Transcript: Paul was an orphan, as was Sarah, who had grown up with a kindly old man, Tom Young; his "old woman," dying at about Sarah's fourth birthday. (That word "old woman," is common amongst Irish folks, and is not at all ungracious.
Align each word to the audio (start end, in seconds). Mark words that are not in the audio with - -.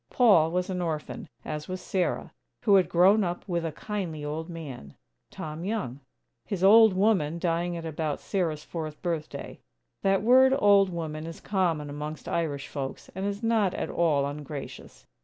Paul 0.09 0.49
was 0.49 0.71
an 0.71 0.81
orphan, 0.81 1.29
as 1.45 1.67
was 1.67 1.79
Sarah, 1.79 2.31
who 2.63 2.73
had 2.73 2.89
grown 2.89 3.23
up 3.23 3.47
with 3.47 3.63
a 3.63 3.71
kindly 3.71 4.25
old 4.25 4.49
man, 4.49 4.95
Tom 5.29 5.63
Young; 5.63 5.99
his 6.43 6.63
"old 6.63 6.93
woman," 6.95 7.37
dying 7.37 7.77
at 7.77 7.85
about 7.85 8.19
Sarah's 8.19 8.63
fourth 8.63 8.99
birthday. 9.03 9.59
(That 10.01 10.23
word 10.23 10.55
"old 10.57 10.89
woman," 10.89 11.27
is 11.27 11.39
common 11.39 11.87
amongst 11.87 12.27
Irish 12.27 12.67
folks, 12.67 13.11
and 13.13 13.27
is 13.27 13.43
not 13.43 13.75
at 13.75 13.91
all 13.91 14.25
ungracious. 14.25 15.05